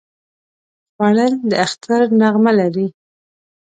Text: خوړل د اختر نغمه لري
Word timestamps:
خوړل 0.93 1.33
د 1.49 1.51
اختر 1.65 2.01
نغمه 2.19 2.51
لري 2.59 2.87